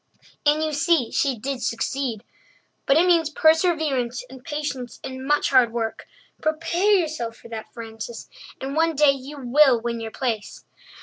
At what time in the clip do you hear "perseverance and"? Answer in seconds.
3.29-4.43